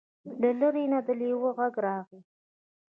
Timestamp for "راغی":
1.85-2.21